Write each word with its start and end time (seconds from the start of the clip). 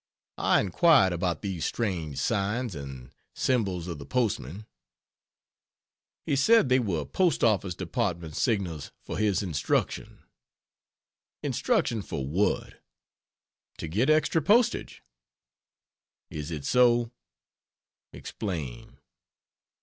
I 0.39 0.59
inquired 0.61 1.13
about 1.13 1.43
these 1.43 1.63
strange 1.63 2.17
signs 2.17 2.73
and 2.73 3.11
symbols 3.35 3.85
of 3.87 3.99
the 3.99 4.05
postman. 4.07 4.65
He 6.25 6.35
said 6.35 6.69
they 6.69 6.79
were 6.79 7.05
P. 7.05 7.21
O. 7.43 7.59
Department 7.59 8.35
signals 8.35 8.91
for 9.03 9.19
his 9.19 9.43
instruction. 9.43 10.23
"Instruction 11.43 12.01
for 12.01 12.25
what?" 12.25 12.81
"To 13.77 13.87
get 13.87 14.09
extra 14.09 14.41
postage." 14.41 15.03
"Is 16.31 16.49
it 16.49 16.65
so? 16.65 17.11
Explain. 18.11 18.97